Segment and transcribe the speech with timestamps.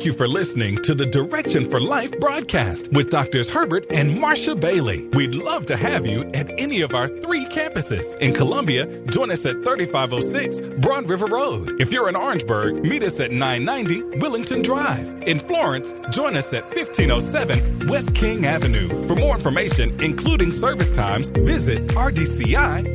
[0.00, 4.58] Thank you for listening to the Direction for Life broadcast with Doctors Herbert and Marsha
[4.58, 5.06] Bailey.
[5.08, 8.16] We'd love to have you at any of our three campuses.
[8.16, 11.78] In Columbia, join us at 3506 Broad River Road.
[11.82, 15.06] If you're in Orangeburg, meet us at 990 Willington Drive.
[15.24, 19.06] In Florence, join us at 1507 West King Avenue.
[19.06, 22.94] For more information, including service times, visit rdci.info.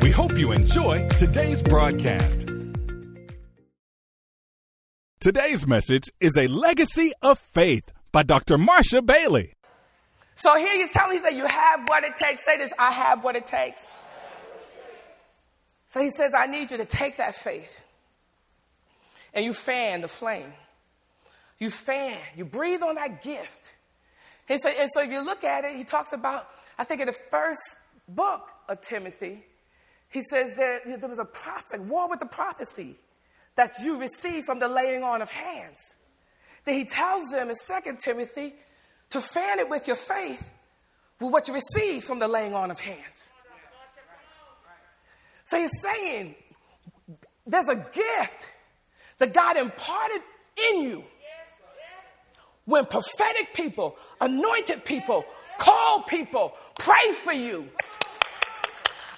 [0.00, 2.53] We hope you enjoy today's broadcast.
[5.24, 8.58] Today's message is a legacy of faith by Dr.
[8.58, 9.54] Marsha Bailey.
[10.34, 12.44] So here he's telling me, he said, You have what it takes.
[12.44, 13.94] Say this, I have what it takes.
[15.86, 17.80] So he says, I need you to take that faith
[19.32, 20.52] and you fan the flame.
[21.58, 23.74] You fan, you breathe on that gift.
[24.50, 27.06] And so, and so if you look at it, he talks about, I think in
[27.06, 27.62] the first
[28.10, 29.42] book of Timothy,
[30.10, 32.98] he says that there was a prophet, war with the prophecy
[33.56, 35.94] that you receive from the laying on of hands.
[36.64, 38.54] Then he tells them in 2 Timothy
[39.10, 40.50] to fan it with your faith
[41.20, 43.22] with what you receive from the laying on of hands.
[45.44, 46.34] So he's saying
[47.46, 48.48] there's a gift
[49.18, 50.22] that God imparted
[50.70, 51.04] in you.
[52.64, 55.26] When prophetic people, anointed people,
[55.58, 57.68] call people, pray for you.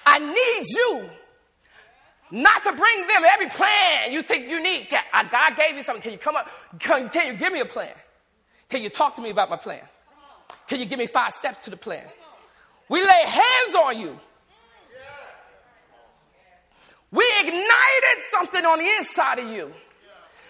[0.04, 1.08] I need you
[2.30, 4.88] not to bring them every plan you think you need.
[4.90, 6.02] God gave you something.
[6.02, 6.48] Can you come up?
[6.78, 7.92] Can, can you give me a plan?
[8.68, 9.82] Can you talk to me about my plan?
[10.66, 12.04] Can you give me five steps to the plan?
[12.88, 14.18] We lay hands on you.
[17.12, 19.72] We ignited something on the inside of you.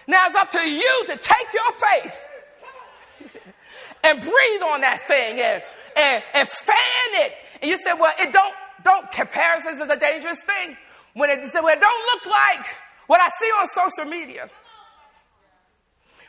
[0.08, 3.32] Now it's up to you to take your faith
[4.04, 5.62] and breathe on that thing and,
[5.96, 6.76] and, and fan
[7.24, 7.32] it.
[7.60, 10.76] And you said, well, it don't, don't, comparisons is a dangerous thing
[11.16, 12.66] when it, when it don't look like
[13.06, 14.50] what I see on social media.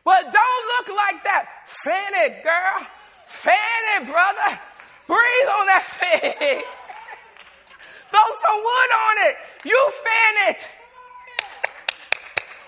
[0.05, 1.45] Well, don't look like that.
[1.65, 2.87] Fan it, girl.
[3.25, 4.59] Fan it, brother.
[5.07, 6.61] Breathe on that thing.
[8.11, 9.35] Throw some wood on it.
[9.65, 10.67] You fan it.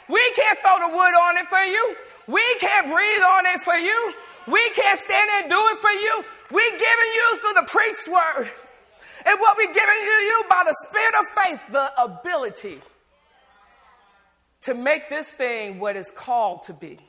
[0.09, 1.95] We can't throw the wood on it for you.
[2.27, 4.13] We can't breathe on it for you.
[4.47, 6.23] We can't stand and do it for you.
[6.51, 8.51] We're giving you through the preached word.
[9.25, 12.81] And what we're giving to you by the spirit of faith, the ability
[14.61, 16.99] to make this thing what it's called to be.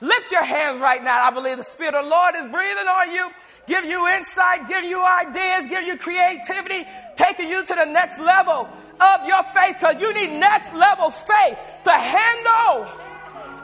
[0.00, 1.24] Lift your hands right now.
[1.24, 3.30] I believe the Spirit of the Lord is breathing on you,
[3.66, 6.86] give you insight, give you ideas, give you creativity,
[7.16, 8.68] taking you to the next level
[9.00, 12.86] of your faith because you need next level faith to handle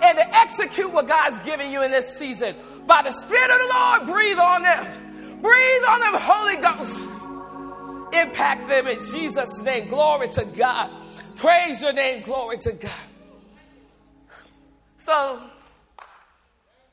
[0.02, 2.56] and to execute what God's giving you in this season.
[2.86, 5.40] By the Spirit of the Lord, breathe on them.
[5.42, 7.11] Breathe on them, Holy Ghost.
[8.12, 9.88] Impact them in Jesus' name.
[9.88, 10.90] Glory to God.
[11.36, 12.22] Praise your name.
[12.22, 12.90] Glory to God.
[14.98, 15.42] So,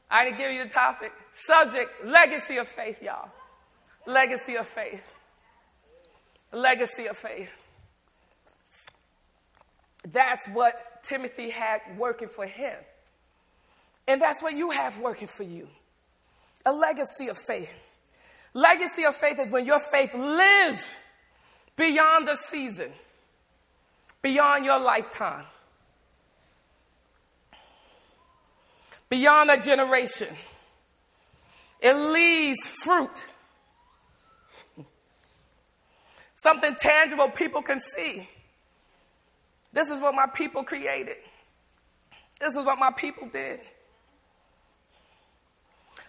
[0.10, 1.12] I didn't give you the topic.
[1.34, 3.30] Subject legacy of faith, y'all.
[4.08, 5.14] Legacy of faith.
[6.52, 7.52] Legacy of faith.
[10.12, 12.76] That's what Timothy had working for him.
[14.08, 15.68] And that's what you have working for you
[16.66, 17.72] a legacy of faith.
[18.54, 20.92] Legacy of faith is when your faith lives
[21.80, 22.92] beyond the season,
[24.22, 25.46] beyond your lifetime,
[29.08, 30.28] beyond a generation.
[31.80, 33.28] It leaves fruit.
[36.36, 38.28] Something tangible people can see.
[39.72, 41.16] This is what my people created.
[42.42, 43.62] This is what my people did.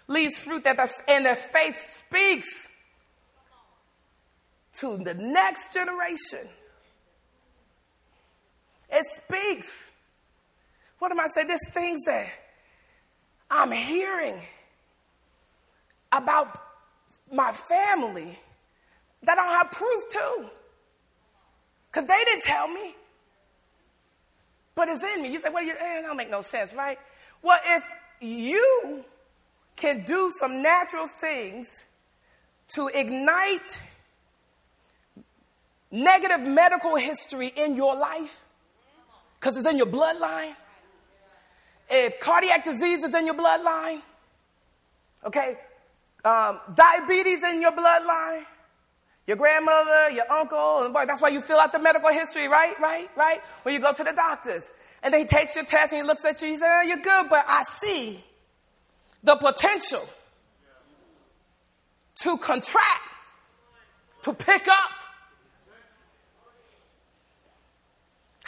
[0.08, 2.69] Leaves fruit that the, and their faith speaks
[4.74, 6.48] to the next generation.
[8.90, 9.90] It speaks.
[10.98, 11.46] What am I saying?
[11.46, 12.26] There's things that
[13.50, 14.40] I'm hearing
[16.12, 16.58] about
[17.32, 18.38] my family
[19.22, 20.50] that I don't have proof to.
[21.90, 22.94] Because they didn't tell me.
[24.74, 25.32] But it's in me.
[25.32, 26.98] You say, well, you, eh, that don't make no sense, right?
[27.42, 27.84] Well, if
[28.20, 29.04] you
[29.76, 31.84] can do some natural things
[32.74, 33.82] to ignite
[35.90, 38.38] negative medical history in your life
[39.40, 40.54] because it's in your bloodline,
[41.88, 44.02] if cardiac disease is in your bloodline,
[45.24, 45.58] okay,
[46.24, 48.44] um, diabetes in your bloodline,
[49.26, 52.78] your grandmother, your uncle, and boy, that's why you fill out the medical history, right?
[52.80, 53.08] Right?
[53.16, 53.40] Right?
[53.62, 54.70] When you go to the doctors.
[55.02, 56.98] And then he takes your test and he looks at you, he says, oh, you're
[56.98, 58.22] good, but I see
[59.22, 60.02] the potential
[62.22, 63.02] to contract,
[64.22, 64.90] to pick up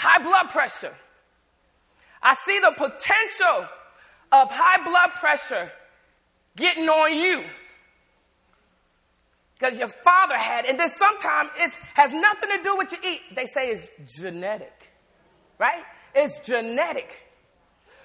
[0.02, 0.92] high blood pressure.
[2.22, 3.68] I see the potential
[4.32, 5.70] of high blood pressure
[6.56, 7.44] getting on you
[9.54, 13.10] because your father had, and then sometimes it has nothing to do with what you
[13.12, 13.20] eat.
[13.34, 14.92] They say it's genetic,
[15.58, 15.84] right?
[16.16, 17.22] It's genetic.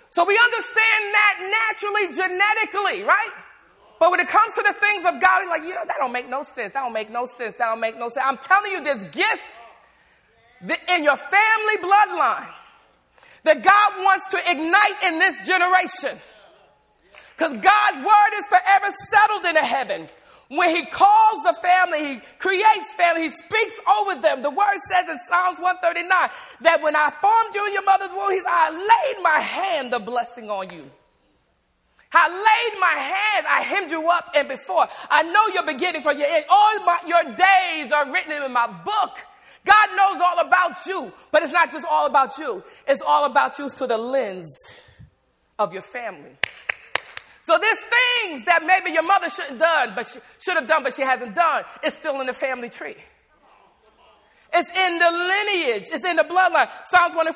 [0.10, 3.32] So we understand that naturally, genetically, right?
[4.00, 6.12] But when it comes to the things of God, we're like, you know, that don't
[6.12, 6.74] make no sense.
[6.74, 7.56] That don't make no sense.
[7.56, 8.24] That don't make no sense.
[8.24, 9.62] I'm telling you, there's gifts
[10.62, 12.54] in your family bloodline
[13.44, 16.18] that God wants to ignite in this generation.
[17.36, 20.09] Because God's word is forever settled in the heaven.
[20.50, 24.42] When he calls the family, he creates family, he speaks over them.
[24.42, 26.30] The word says in Psalms 139
[26.62, 29.92] that when I formed you in your mother's womb, he said, I laid my hand
[29.92, 30.89] the blessing on you.
[32.13, 34.88] I laid my hand, I hemmed you up and before.
[35.10, 36.45] I know your beginning from your end.
[36.50, 39.18] All my, your days are written in my book.
[39.68, 42.64] God knows all about you, but it's not just all about you.
[42.88, 44.56] It's all about you through the lens
[45.60, 46.31] of your family.
[47.42, 50.84] So there's things that maybe your mother should have done, but she should have done,
[50.84, 51.64] but she hasn't done.
[51.84, 52.96] It's still in the family tree.
[54.54, 55.88] It's in the lineage.
[55.92, 56.70] It's in the bloodline.
[56.86, 57.34] Psalms, 1,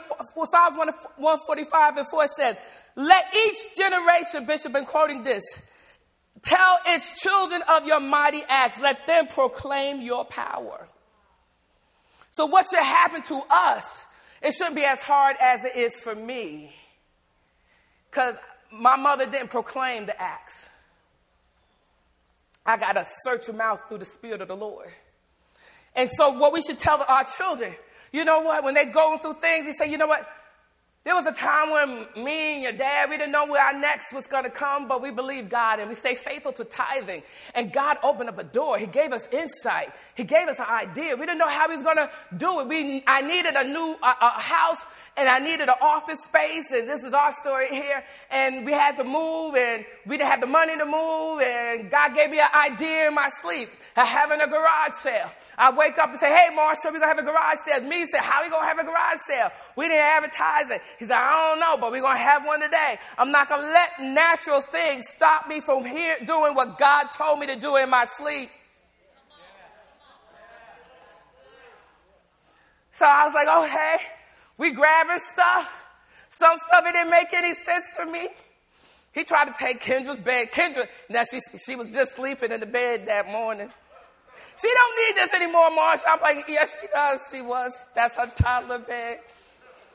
[0.47, 2.57] Psalms 145 and 4 says,
[2.95, 5.43] let each generation, Bishop been quoting this,
[6.41, 8.81] tell its children of your mighty acts.
[8.81, 10.87] Let them proclaim your power.
[12.31, 14.05] So, what should happen to us?
[14.41, 16.73] It shouldn't be as hard as it is for me.
[18.09, 18.35] Because
[18.71, 20.67] my mother didn't proclaim the acts.
[22.65, 24.89] I got to search your mouth through the Spirit of the Lord.
[25.95, 27.75] And so, what we should tell our children,
[28.13, 30.25] you know what, when they're going through things, you say, you know what,
[31.03, 34.13] there was a time when me and your dad, we didn't know where our next
[34.13, 37.23] was going to come, but we believed God and we stayed faithful to tithing.
[37.55, 38.77] And God opened up a door.
[38.77, 39.93] He gave us insight.
[40.13, 41.15] He gave us an idea.
[41.15, 42.07] We didn't know how He was going to
[42.37, 42.67] do it.
[42.67, 44.85] We, I needed a new a, a house
[45.17, 46.71] and I needed an office space.
[46.71, 48.03] And this is our story here.
[48.29, 51.41] And we had to move and we didn't have the money to move.
[51.41, 55.31] And God gave me an idea in my sleep of having a garage sale.
[55.61, 57.81] I wake up and say, Hey, Marsha, we're going to have a garage sale.
[57.81, 59.49] Me say, How are we going to have a garage sale?
[59.75, 60.81] We didn't advertise it.
[60.97, 62.95] He said, I don't know, but we're going to have one today.
[63.15, 67.37] I'm not going to let natural things stop me from here doing what God told
[67.37, 68.49] me to do in my sleep.
[72.93, 73.97] So I was like, okay,
[74.57, 75.89] we grabbing stuff.
[76.29, 78.29] Some stuff it didn't make any sense to me.
[79.13, 80.47] He tried to take Kendra's bed.
[80.51, 83.71] Kendra, now she, she was just sleeping in the bed that morning.
[84.55, 86.03] She don't need this anymore, Marsha.
[86.07, 87.27] I'm like, yes, she does.
[87.31, 87.73] She was.
[87.95, 89.19] That's her toddler bed.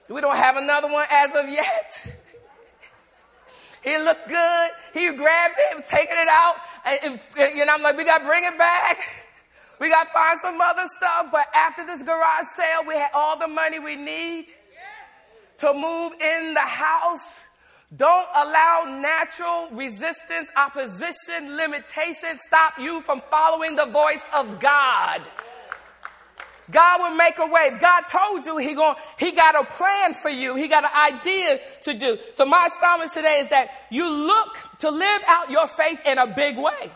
[0.08, 2.16] We don't have another one as of yet.
[3.84, 4.70] he looked good.
[4.94, 6.54] He grabbed it, taking it out.
[6.84, 8.98] And, and, and I'm like, we got to bring it back.
[9.78, 11.26] We got to find some other stuff.
[11.31, 14.46] But after this garage sale, we had all the money we need
[15.58, 17.44] to move in the house.
[17.94, 25.28] Don't allow natural resistance, opposition, limitation stop you from following the voice of God.
[26.69, 27.78] God will make a way.
[27.81, 30.56] God told you he going he got a plan for you.
[30.56, 32.19] He got an idea to do.
[32.34, 36.26] So my assignment today is that you look to live out your faith in a
[36.26, 36.90] big way.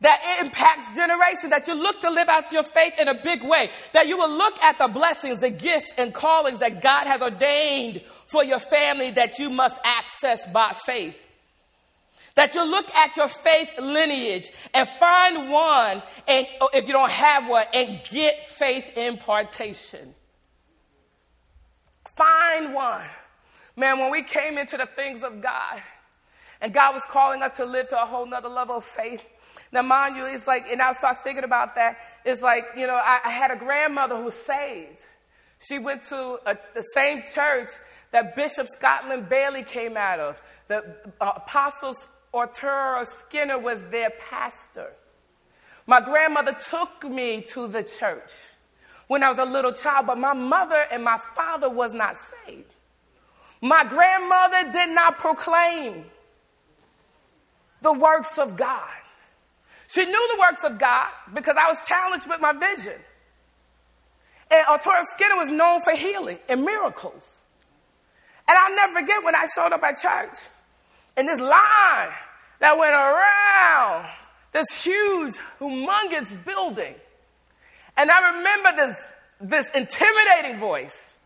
[0.00, 3.42] That it impacts generation, that you look to live out your faith in a big
[3.42, 7.20] way, that you will look at the blessings, the gifts and callings that God has
[7.20, 11.20] ordained for your family that you must access by faith.
[12.34, 17.10] That you look at your faith lineage and find one, and oh, if you don't
[17.10, 20.14] have one, and get faith impartation.
[22.16, 23.04] Find one.
[23.76, 25.82] Man, when we came into the things of God,
[26.60, 29.24] and God was calling us to live to a whole nother level of faith.
[29.72, 31.96] Now, mind you, it's like, and I started thinking about that.
[32.24, 35.06] It's like, you know, I, I had a grandmother who was saved.
[35.60, 37.68] She went to a, the same church
[38.10, 40.40] that Bishop Scotland Bailey came out of.
[40.66, 44.92] The uh, Apostles Arturo Skinner was their pastor.
[45.86, 48.32] My grandmother took me to the church
[49.08, 52.72] when I was a little child, but my mother and my father was not saved.
[53.60, 56.04] My grandmother did not proclaim
[57.82, 58.88] the works of God.
[59.92, 62.94] She knew the works of God because I was challenged with my vision.
[64.48, 67.42] And Arturo Skinner was known for healing and miracles.
[68.46, 70.48] And I'll never forget when I showed up at church
[71.16, 72.12] and this line
[72.60, 74.06] that went around
[74.52, 76.94] this huge, humongous building.
[77.96, 81.16] And I remember this, this intimidating voice.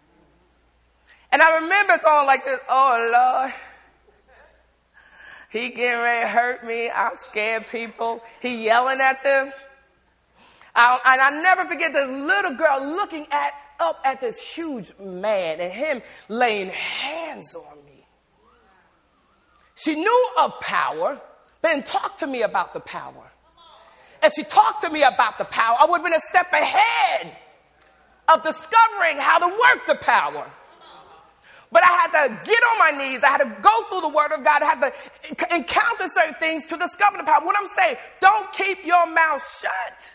[1.31, 3.53] And I remember going like this, oh Lord,
[5.55, 6.91] he getting ready to hurt me.
[6.91, 8.23] I'm scared people.
[8.41, 9.53] He yelling at them.
[10.75, 15.61] I, and I never forget this little girl looking at, up at this huge man
[15.61, 18.05] and him laying hands on me.
[19.77, 21.21] She knew of power,
[21.63, 23.31] but didn't talk to me about the power.
[24.23, 27.37] If she talked to me about the power, I would have been a step ahead
[28.29, 30.51] of discovering how to work the power.
[31.75, 33.25] But I had to get on my knees.
[33.25, 34.63] I had to go through the Word of God.
[34.63, 37.45] I had to encounter certain things to discover the power.
[37.45, 40.13] What I'm saying, don't keep your mouth shut.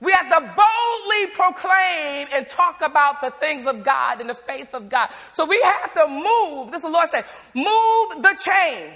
[0.00, 4.72] We have to boldly proclaim and talk about the things of God and the faith
[4.72, 5.10] of God.
[5.32, 6.70] So we have to move.
[6.70, 7.24] This is what the Lord said,
[7.54, 8.94] move the chain.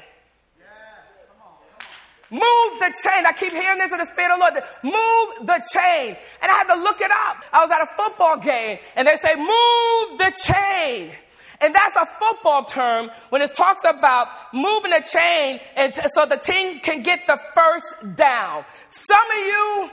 [2.30, 3.26] Move the chain.
[3.26, 4.54] I keep hearing this in the Spirit of the Lord.
[4.82, 6.16] Move the chain.
[6.40, 7.44] And I had to look it up.
[7.52, 11.12] I was at a football game and they say, move the chain.
[11.60, 16.26] And that's a football term when it talks about moving a chain and t- so
[16.26, 18.64] the team can get the first down.
[18.88, 19.90] Some of you,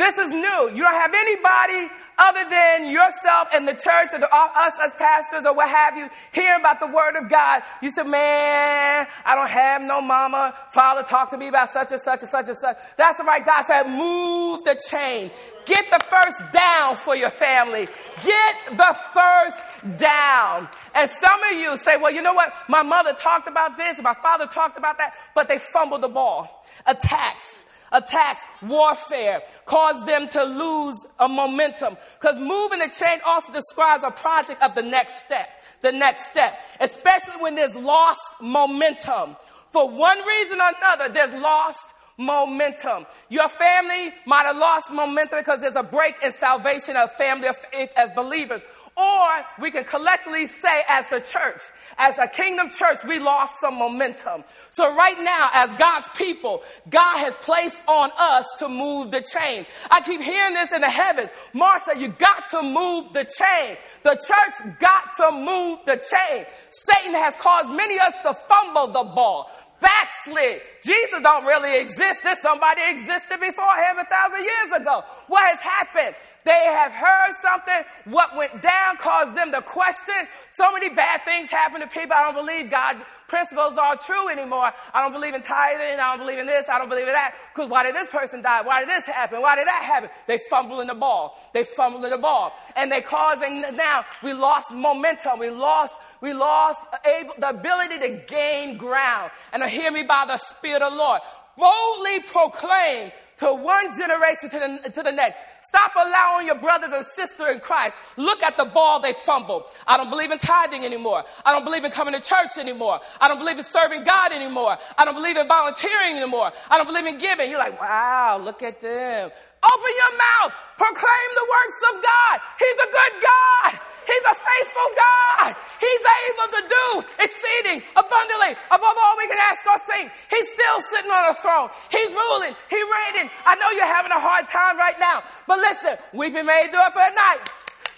[0.00, 0.70] this is new.
[0.70, 4.92] You don't have anybody other than yourself and the church or the, uh, us as
[4.94, 7.62] pastors or what have you hearing about the word of God.
[7.82, 10.54] You said, man, I don't have no mama.
[10.70, 12.76] Father talk to me about such and such and such and such.
[12.96, 13.44] That's right.
[13.44, 15.30] God said, move the chain.
[15.66, 17.86] Get the first down for your family.
[18.24, 19.62] Get the first
[19.98, 20.68] down.
[20.94, 22.52] And some of you say, well, you know what?
[22.68, 26.64] My mother talked about this, my father talked about that, but they fumbled the ball.
[26.86, 31.96] Attacks attacks, warfare, cause them to lose a momentum.
[32.20, 35.48] Because moving the chain also describes a project of the next step,
[35.82, 39.36] the next step, especially when there's lost momentum.
[39.72, 43.06] For one reason or another, there's lost momentum.
[43.30, 47.56] Your family might have lost momentum because there's a break in salvation of family of
[47.72, 48.60] faith as believers.
[48.96, 49.28] Or
[49.60, 51.60] we can collectively say, as the church,
[51.96, 54.44] as a kingdom church, we lost some momentum.
[54.70, 59.64] So, right now, as God's people, God has placed on us to move the chain.
[59.90, 61.30] I keep hearing this in the heavens.
[61.54, 63.76] Marsha, you got to move the chain.
[64.02, 66.44] The church got to move the chain.
[66.68, 69.48] Satan has caused many of us to fumble the ball
[69.80, 70.60] backslid.
[70.82, 72.22] Jesus don't really exist.
[72.22, 75.02] There's somebody existed before him a thousand years ago.
[75.26, 76.14] What has happened?
[76.44, 77.82] They have heard something.
[78.12, 80.14] What went down caused them to question.
[80.50, 82.14] So many bad things happen to people.
[82.14, 84.72] I don't believe God principles are true anymore.
[84.92, 86.00] I don't believe in tithing.
[86.00, 86.68] I don't believe in this.
[86.68, 87.34] I don't believe in that.
[87.54, 88.62] Because why did this person die?
[88.62, 89.40] Why did this happen?
[89.40, 90.10] Why did that happen?
[90.26, 91.38] They fumble in the ball.
[91.54, 92.52] They fumble in the ball.
[92.76, 95.38] And they causing now we lost momentum.
[95.38, 99.30] We lost we lost able, the ability to gain ground.
[99.52, 101.20] And hear me by the Spirit of the Lord.
[101.60, 105.38] Boldly proclaim to one generation to the, to the next.
[105.62, 109.64] Stop allowing your brothers and sisters in Christ look at the ball they fumbled.
[109.86, 111.22] I don't believe in tithing anymore.
[111.44, 112.98] I don't believe in coming to church anymore.
[113.20, 114.76] I don't believe in serving God anymore.
[114.98, 116.50] I don't believe in volunteering anymore.
[116.68, 117.50] I don't believe in giving.
[117.50, 119.30] You're like, wow, look at them.
[119.30, 120.54] Open your mouth.
[120.76, 122.40] Proclaim the works of God.
[122.58, 123.80] He's a good God.
[124.10, 125.50] He's a faithful God.
[125.78, 126.86] He's able to do
[127.22, 130.10] exceeding abundantly above all we can ask or think.
[130.28, 131.70] He's still sitting on a throne.
[131.94, 132.54] He's ruling.
[132.68, 133.30] He's reigning.
[133.46, 137.00] I know you're having a hard time right now, but listen, weeping may endure for
[137.06, 137.46] a night.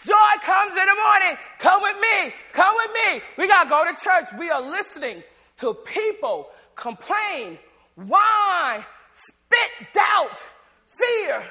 [0.05, 1.35] Joy comes in the morning.
[1.59, 2.35] Come with me.
[2.53, 3.23] Come with me.
[3.39, 4.29] We got to go to church.
[4.39, 5.23] We are listening
[5.59, 7.59] to people complain,
[7.95, 10.43] whine, spit doubt,
[10.87, 11.43] fear,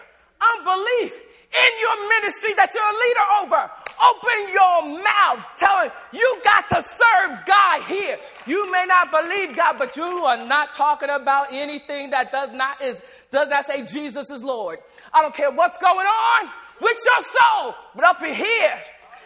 [0.57, 1.15] unbelief
[1.51, 3.71] in your ministry that you're a leader over.
[4.09, 5.39] Open your mouth.
[5.57, 8.17] Tell him you got to serve God here.
[8.47, 12.81] You may not believe God, but you are not talking about anything that does not
[12.81, 14.79] is does not say Jesus is Lord.
[15.13, 16.49] I don't care what's going on
[16.81, 18.79] with your soul, but up in here,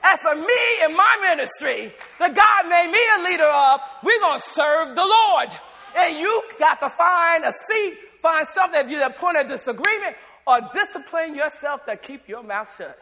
[0.04, 4.40] as for me and my ministry, that God made me a leader of, we're gonna
[4.40, 5.56] serve the Lord.
[5.98, 9.48] And you got to find a seat, find something if you're at a point of
[9.48, 13.00] disagreement, or discipline yourself to keep your mouth shut.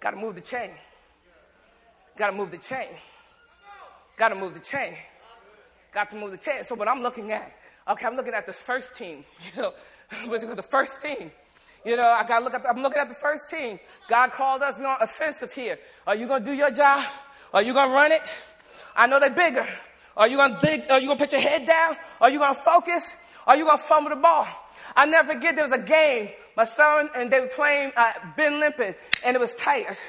[0.00, 0.70] Got to move the chain.
[2.16, 2.88] Got to move the chain.
[4.16, 4.94] Got to move the chain.
[5.92, 6.64] Got to move the chain.
[6.64, 7.52] So what I'm looking at,
[7.88, 9.24] okay, I'm looking at this first team.
[10.22, 11.32] You know, the first team.
[11.84, 12.64] You know, I got to look at.
[12.68, 13.80] I'm looking at the first team.
[14.08, 15.78] God called us not offensive here.
[16.06, 17.04] Are you gonna do your job?
[17.52, 18.34] Are you gonna run it?
[18.94, 19.66] I know they're bigger.
[20.16, 20.82] Are you gonna dig?
[20.90, 21.96] Are you gonna put your head down?
[22.20, 23.14] Are you gonna focus?
[23.46, 24.46] Are you gonna fumble the ball?
[24.94, 28.58] I never forget there was a game my son and they were playing uh, Ben
[28.58, 30.00] Lippen, and it was tight.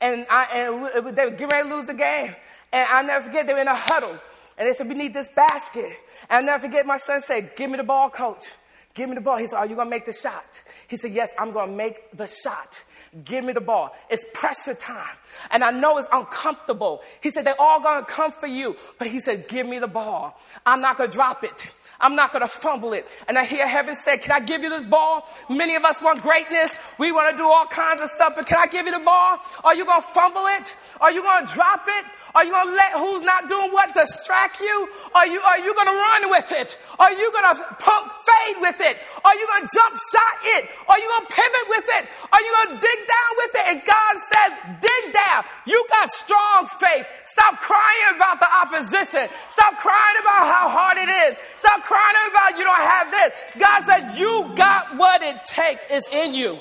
[0.00, 2.34] And, I, and they were getting ready to lose the game.
[2.72, 4.16] And i never forget, they were in a huddle.
[4.58, 5.92] And they said, we need this basket.
[6.30, 8.52] And i never forget my son said, give me the ball, coach.
[8.94, 9.36] Give me the ball.
[9.36, 10.62] He said, are you going to make the shot?
[10.88, 12.82] He said, yes, I'm going to make the shot.
[13.24, 13.94] Give me the ball.
[14.08, 15.16] It's pressure time.
[15.50, 17.02] And I know it's uncomfortable.
[17.20, 18.76] He said, they're all going to come for you.
[18.98, 20.38] But he said, give me the ball.
[20.64, 21.68] I'm not going to drop it.
[22.00, 23.06] I'm not going to fumble it.
[23.28, 25.26] And I hear heaven say, can I give you this ball?
[25.48, 26.78] Many of us want greatness.
[26.98, 29.38] We want to do all kinds of stuff, but can I give you the ball?
[29.64, 30.76] Are you going to fumble it?
[31.00, 32.06] Are you going to drop it?
[32.36, 34.88] Are you going to let who's not doing what distract you?
[35.14, 36.78] Are you, are you going to run with it?
[36.98, 38.98] Are you going to poke fade with it?
[39.24, 40.68] Are you going to jump shot it?
[40.86, 42.04] Are you going to pivot with it?
[42.30, 43.64] Are you going to dig down with it?
[43.72, 44.50] And God says,
[44.84, 45.44] dig down.
[45.64, 47.06] You got strong faith.
[47.24, 49.28] Stop crying about the opposition.
[49.50, 51.36] Stop crying about how hard it is.
[51.58, 53.32] Stop crying about you don't have this.
[53.58, 55.84] God says, you got what it takes.
[55.90, 56.58] It's in you.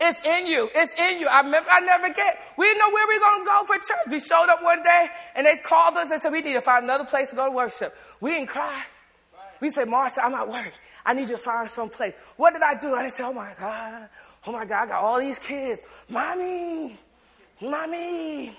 [0.00, 0.70] It's in you.
[0.74, 1.28] It's in you.
[1.28, 3.74] I remember, I never get, we didn't know where we were going to go for
[3.76, 4.10] church.
[4.10, 6.84] We showed up one day and they called us and said, we need to find
[6.84, 7.94] another place to go to worship.
[8.20, 8.82] We didn't cry.
[9.60, 10.72] We said, Marsha, I'm at work.
[11.04, 12.14] I need you to find some place.
[12.36, 12.94] What did I do?
[12.94, 14.08] I didn't say, oh my God,
[14.46, 15.80] oh my God, I got all these kids.
[16.08, 16.98] Mommy,
[17.60, 18.56] mommy,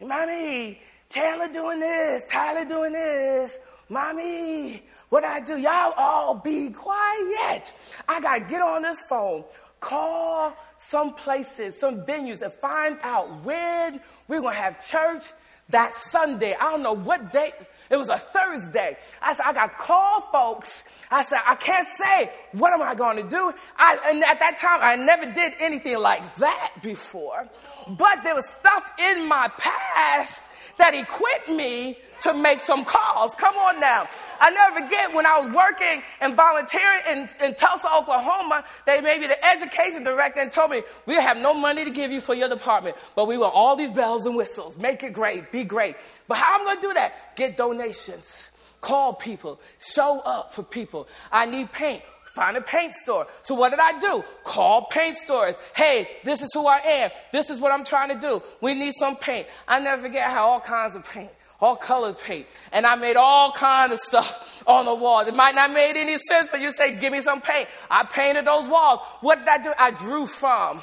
[0.00, 3.58] mommy, Taylor doing this, Tyler doing this.
[3.88, 5.56] Mommy, what I do?
[5.58, 7.72] Y'all all be quiet.
[8.08, 9.44] I got to get on this phone,
[9.80, 15.24] call some places, some venues, and find out when we're going to have church
[15.70, 16.54] that Sunday.
[16.54, 17.50] I don't know what day.
[17.90, 18.96] It was a Thursday.
[19.20, 20.84] I said, I got to call folks.
[21.10, 23.52] I said, I can't say, what am I going to do?
[23.76, 27.48] I, and at that time, I never did anything like that before.
[27.88, 30.44] But there was stuff in my past
[30.78, 33.34] that equipped me to make some calls.
[33.34, 34.08] Come on now.
[34.40, 39.20] I never forget when I was working and volunteering in, in Tulsa, Oklahoma, they made
[39.20, 42.34] me the education director and told me, we have no money to give you for
[42.34, 44.78] your department, but we want all these bells and whistles.
[44.78, 45.52] Make it great.
[45.52, 45.96] Be great.
[46.28, 47.36] But how am I going to do that?
[47.36, 48.50] Get donations.
[48.80, 49.60] Call people.
[49.78, 51.08] Show up for people.
[51.30, 52.02] I need paint
[52.34, 53.26] find a paint store.
[53.42, 54.24] So what did I do?
[54.44, 55.56] Call paint stores.
[55.74, 57.10] Hey, this is who I am.
[57.32, 58.40] This is what I'm trying to do.
[58.60, 59.48] We need some paint.
[59.66, 62.46] I never forget how all kinds of paint all colored paint.
[62.72, 65.28] And I made all kinds of stuff on the walls.
[65.28, 67.68] It might not make any sense, but you say, give me some paint.
[67.90, 69.00] I painted those walls.
[69.20, 69.72] What did I do?
[69.78, 70.80] I drew from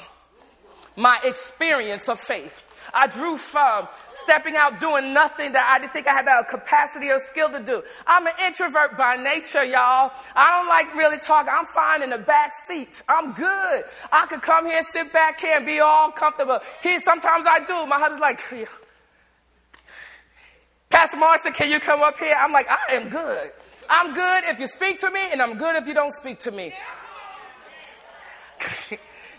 [0.96, 2.62] my experience of faith.
[2.92, 7.10] I drew from stepping out doing nothing that I didn't think I had the capacity
[7.10, 7.82] or skill to do.
[8.06, 10.12] I'm an introvert by nature, y'all.
[10.34, 11.52] I don't like really talking.
[11.54, 13.02] I'm fine in the back seat.
[13.08, 13.84] I'm good.
[14.12, 16.60] I could come here, sit back here, and be all comfortable.
[16.82, 17.86] Here, sometimes I do.
[17.86, 18.40] My husband's like,
[20.90, 22.34] Pastor Marsha, can you come up here?
[22.38, 23.52] I'm like, I am good.
[23.90, 26.50] I'm good if you speak to me, and I'm good if you don't speak to
[26.50, 26.72] me.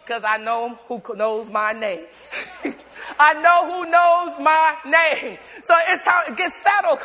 [0.09, 1.99] Because I know who knows my name.
[3.17, 5.37] I know who knows my name.
[5.61, 6.99] So it's how it gets settled.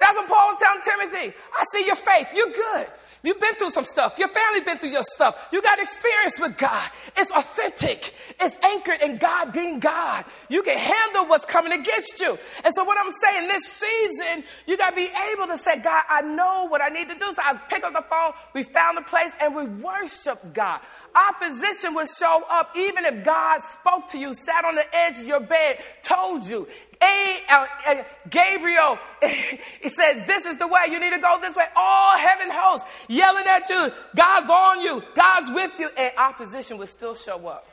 [0.00, 1.36] That's what Paul was telling Timothy.
[1.58, 2.32] I see your faith.
[2.34, 2.86] You're good.
[3.22, 4.18] You've been through some stuff.
[4.18, 5.48] Your family's been through your stuff.
[5.52, 6.88] You got experience with God.
[7.16, 8.14] It's authentic.
[8.40, 10.24] It's anchored in God being God.
[10.48, 12.38] You can handle what's coming against you.
[12.64, 16.04] And so what I'm saying this season, you got to be able to say, God,
[16.08, 17.26] I know what I need to do.
[17.34, 18.32] So I pick up the phone.
[18.54, 20.80] We found a place and we worship God.
[21.14, 25.26] Opposition will show up even if God spoke to you, sat on the edge of
[25.26, 26.68] your bed, told you.
[27.00, 30.80] A, Gabriel, he said, this is the way.
[30.90, 31.64] You need to go this way.
[31.76, 33.92] All heaven hosts yelling at you.
[34.16, 35.02] God's on you.
[35.14, 35.88] God's with you.
[35.96, 37.66] And opposition will still show up.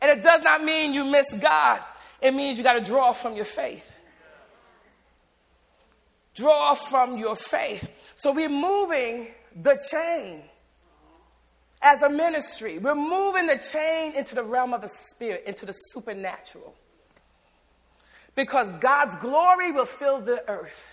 [0.00, 1.80] And it does not mean you miss God.
[2.20, 3.90] It means you got to draw from your faith.
[6.34, 7.88] Draw from your faith.
[8.14, 10.42] So we're moving the chain
[11.82, 12.78] as a ministry.
[12.78, 16.74] We're moving the chain into the realm of the spirit, into the supernatural
[18.34, 20.88] because God's glory will fill the earth.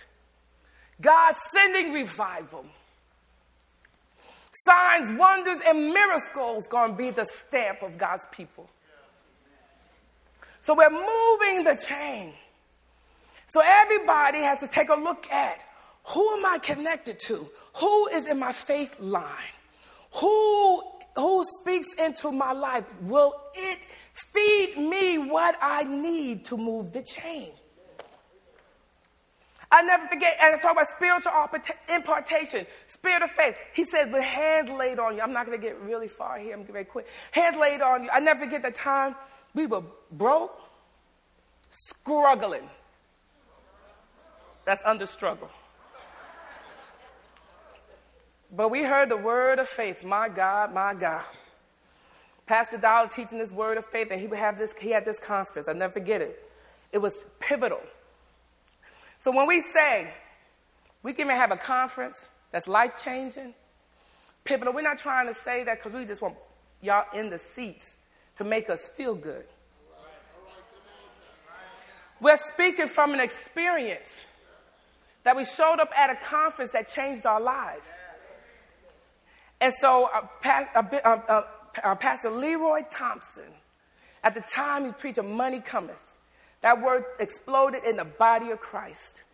[1.00, 2.64] God's sending revival.
[4.64, 8.68] Signs, wonders, and miracles going to be the stamp of God's people.
[10.60, 12.32] So we're moving the chain.
[13.46, 15.64] So everybody has to take a look at
[16.04, 17.46] who am I connected to?
[17.76, 19.24] Who is in my faith line?
[20.14, 20.82] Who
[21.18, 22.84] who speaks into my life?
[23.02, 23.78] Will it
[24.32, 27.52] Feed me what I need to move the chain.
[29.70, 31.32] I never forget, and I talk about spiritual
[31.92, 33.54] impartation, spirit of faith.
[33.74, 35.20] He says, with hands laid on you.
[35.20, 36.54] I'm not going to get really far here.
[36.54, 37.06] I'm going to get quick.
[37.32, 38.10] Hands laid on you.
[38.10, 39.14] I never forget the time
[39.54, 40.58] we were broke,
[41.70, 42.68] struggling.
[44.64, 45.50] That's under struggle.
[48.50, 50.04] But we heard the word of faith.
[50.04, 51.24] My God, my God.
[52.46, 55.18] Pastor Dollar teaching this word of faith, and he would have this, he had this
[55.18, 55.68] conference.
[55.68, 56.50] I'll never forget it.
[56.92, 57.82] It was pivotal.
[59.18, 60.08] So when we say
[61.02, 63.52] we can have a conference that's life changing,
[64.44, 66.36] pivotal, we're not trying to say that because we just want
[66.80, 67.96] y'all in the seats
[68.36, 69.44] to make us feel good.
[72.20, 74.22] We're speaking from an experience
[75.24, 77.92] that we showed up at a conference that changed our lives.
[79.60, 81.42] And so, uh, uh, uh,
[81.82, 83.50] uh, Pastor Leroy Thompson,
[84.22, 86.12] at the time he preached, a Money Cometh.
[86.60, 89.24] That word exploded in the body of Christ.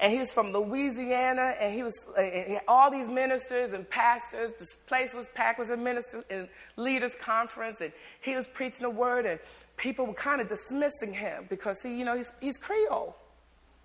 [0.00, 4.52] And he was from Louisiana, and he was and all these ministers and pastors.
[4.58, 8.90] This place was packed with a ministers and leaders conference, and he was preaching the
[8.90, 9.40] word, and
[9.76, 13.16] people were kind of dismissing him because he, you know, he's, he's Creole.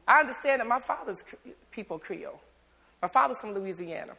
[0.07, 1.23] I understand that my father's
[1.71, 2.39] people Creole.
[3.01, 4.13] My father's from Louisiana.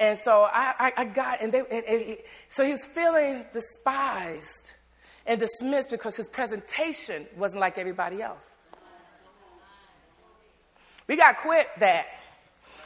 [0.00, 2.16] And so I, I, I got, and, they, and, and
[2.48, 4.72] so he was feeling despised
[5.26, 8.56] and dismissed because his presentation wasn't like everybody else.
[11.06, 12.06] We got quit that.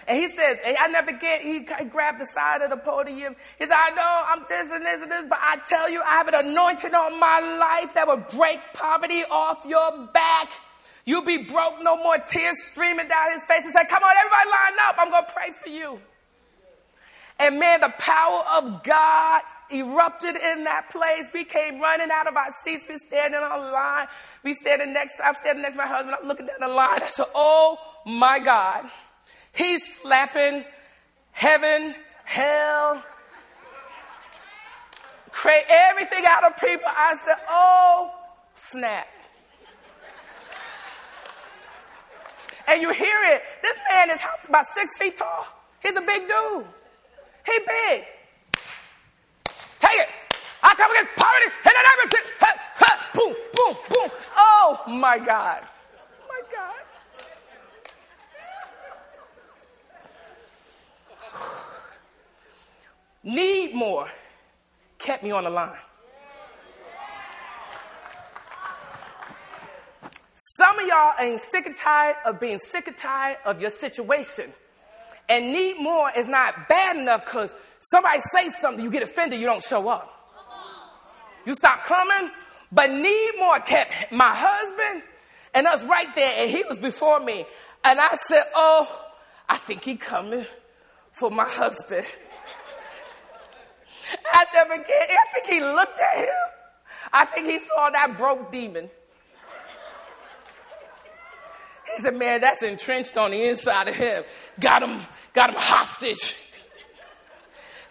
[0.08, 3.36] And he says, and I never get, he grabbed the side of the podium.
[3.60, 6.16] He said, I know I'm this and this and this, but I tell you, I
[6.16, 10.48] have an anointing on my life that will break poverty off your back.
[11.04, 13.64] You'll be broke, no more tears streaming down his face.
[13.64, 14.96] He said, Come on, everybody line up.
[14.98, 16.00] I'm going to pray for you.
[17.38, 19.42] And man, the power of God
[19.72, 21.28] erupted in that place.
[21.34, 22.86] We came running out of our seats.
[22.88, 24.06] We standing on the line.
[24.44, 26.16] We standing next, I'm standing next to my husband.
[26.20, 27.02] I'm looking down the line.
[27.02, 28.84] I said, Oh my God.
[29.52, 30.64] He's slapping
[31.32, 31.94] heaven,
[32.24, 33.02] hell,
[35.30, 36.86] create everything out of people.
[36.86, 38.14] I said, Oh
[38.54, 39.06] snap.
[42.66, 43.42] And you hear it.
[43.62, 45.46] This man is about six feet tall.
[45.82, 46.64] He's a big dude.
[47.46, 48.04] He big.
[49.78, 50.08] Take it.
[50.62, 52.26] I come against poverty and everything.
[52.40, 54.10] Ha, ha, boom, boom, boom.
[54.36, 55.66] Oh my God.
[56.28, 56.74] My God.
[63.22, 64.08] Need more
[65.04, 65.76] kept me on the line.
[70.34, 74.50] Some of y'all ain't sick and tired of being sick and tired of your situation.
[75.28, 79.46] And need more is not bad enough because somebody say something, you get offended, you
[79.46, 80.10] don't show up.
[81.46, 82.30] You stop coming,
[82.72, 85.02] but need more kept my husband
[85.54, 87.46] and us right there, and he was before me.
[87.84, 89.06] And I said, Oh,
[89.48, 90.44] I think he coming
[91.12, 92.06] for my husband.
[94.32, 96.28] I never get, I think he looked at him.
[97.12, 98.90] I think he saw that broke demon.
[101.96, 104.24] He said, man, that's entrenched on the inside of him.
[104.58, 105.00] Got him,
[105.32, 106.34] got him hostage.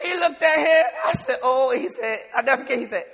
[0.01, 0.85] He looked at him.
[1.05, 3.05] I said, oh, he said, I never forget, he said,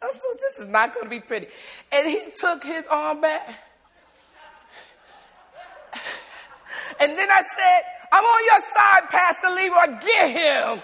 [0.00, 1.48] I said, this is not going to be pretty.
[1.92, 3.46] And he took his arm back.
[7.00, 9.98] And then I said, I'm on your side, Pastor Leroy.
[10.00, 10.82] Get him.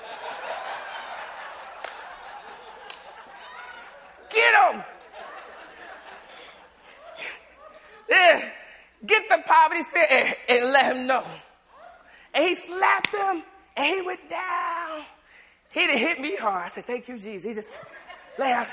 [4.31, 4.85] Get him.
[8.11, 8.51] Yeah
[9.07, 11.25] get the poverty spirit and, and let him know.
[12.33, 13.43] And he slapped him
[13.77, 15.03] and he went down.
[15.71, 16.67] He didn't hit me hard.
[16.67, 17.45] I said, Thank you, Jesus.
[17.45, 17.81] He just
[18.41, 18.69] out.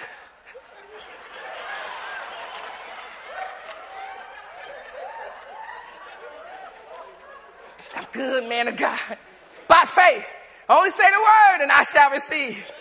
[7.96, 9.00] I'm good, man of God.
[9.68, 10.28] By faith.
[10.70, 12.72] Only say the word and I shall receive.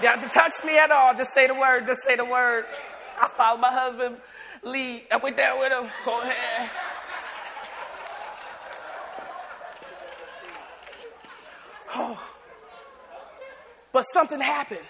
[0.00, 1.14] You don't have to touch me at all.
[1.14, 1.86] Just say the word.
[1.86, 2.66] Just say the word.
[3.20, 4.16] I followed my husband
[4.62, 5.04] lead.
[5.10, 5.90] I went down with him.
[6.04, 6.70] Go ahead.
[13.98, 14.86] But something happened.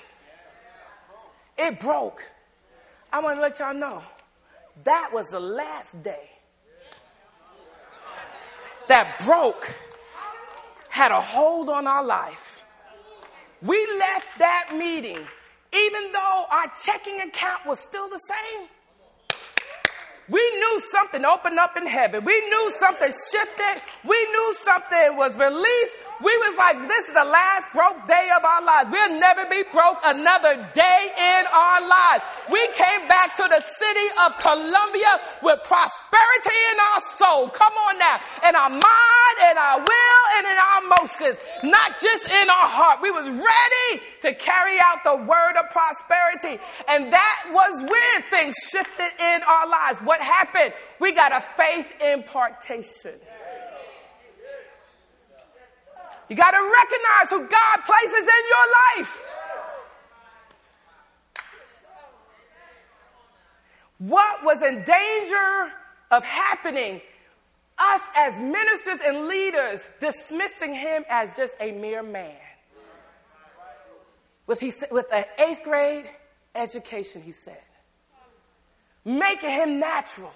[1.56, 2.22] It broke.
[3.10, 4.02] I want to let y'all know
[4.84, 6.28] that was the last day
[8.88, 9.74] that broke
[10.90, 12.62] had a hold on our life.
[13.62, 15.20] We left that meeting,
[15.72, 18.68] even though our checking account was still the same.
[20.28, 22.26] We knew something opened up in heaven.
[22.26, 23.82] We knew something shifted.
[24.06, 25.96] We knew something was released.
[26.22, 28.90] We was like, this is the last broke day of our lives.
[28.90, 32.24] We'll never be broke another day in our lives.
[32.50, 37.48] We came back to the city of Columbia with prosperity in our soul.
[37.50, 38.18] Come on now.
[38.48, 41.38] In our mind, in our will, and in our emotions.
[41.62, 42.98] Not just in our heart.
[43.00, 46.61] We was ready to carry out the word of prosperity.
[46.88, 50.00] And that was when things shifted in our lives.
[50.00, 50.74] What happened?
[50.98, 53.14] We got a faith impartation.
[56.28, 59.24] You got to recognize who God places in your life.
[63.98, 65.72] What was in danger
[66.10, 67.00] of happening?
[67.78, 72.36] Us as ministers and leaders dismissing him as just a mere man.
[74.46, 76.06] With, he, with an eighth grade
[76.54, 77.60] education, he said.
[79.04, 80.32] Making him natural.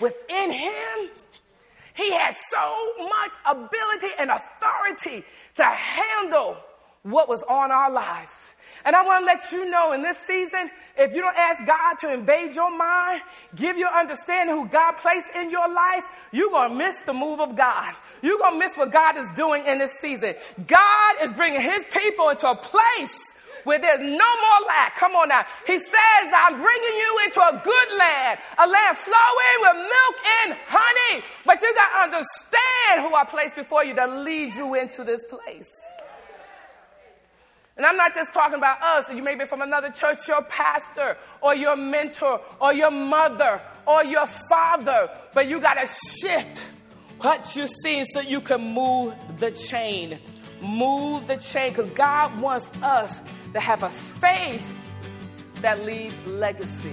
[0.00, 1.10] Within him,
[1.94, 5.24] He had so much ability and authority
[5.56, 6.56] to handle
[7.04, 8.54] what was on our lives.
[8.84, 11.98] And I want to let you know in this season, if you don't ask God
[12.00, 13.22] to invade your mind,
[13.54, 17.40] give you understanding who God placed in your life, you're going to miss the move
[17.40, 17.94] of God.
[18.22, 20.34] You're going to miss what God is doing in this season.
[20.66, 23.33] God is bringing his people into a place
[23.64, 24.96] where there's no more lack.
[24.96, 25.44] Come on now.
[25.66, 30.56] He says, I'm bringing you into a good land, a land flowing with milk and
[30.66, 31.24] honey.
[31.44, 35.24] But you got to understand who I placed before you to lead you into this
[35.24, 35.70] place.
[37.76, 39.12] And I'm not just talking about us.
[39.12, 44.04] You may be from another church, your pastor, or your mentor, or your mother, or
[44.04, 45.10] your father.
[45.32, 46.62] But you got to shift
[47.18, 50.20] what you're seeing so you can move the chain.
[50.62, 53.20] Move the chain because God wants us
[53.54, 54.70] to have a faith
[55.62, 56.92] that leaves legacy.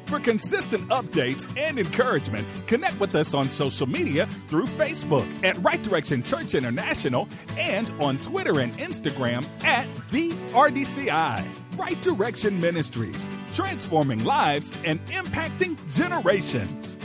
[0.05, 5.83] For consistent updates and encouragement, connect with us on social media through Facebook at Right
[5.83, 11.43] Direction Church International and on Twitter and Instagram at the RDCI.
[11.79, 16.99] Right Direction Ministries, transforming lives and impacting generations.